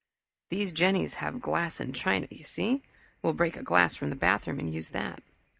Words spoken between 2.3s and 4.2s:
you see. We'll break a glass from the